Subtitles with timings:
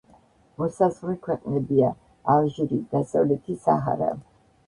[0.61, 1.91] მოსაზღვრე ქვეყნებია:
[2.35, 4.09] ალჟირი, დასავლეთი საჰარა.